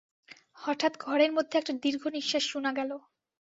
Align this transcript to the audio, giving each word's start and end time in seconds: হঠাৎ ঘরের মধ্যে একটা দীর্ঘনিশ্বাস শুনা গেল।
হঠাৎ 0.59 0.93
ঘরের 0.99 1.31
মধ্যে 1.33 1.55
একটা 1.57 1.73
দীর্ঘনিশ্বাস 1.83 2.43
শুনা 2.51 2.71
গেল। 2.73 2.91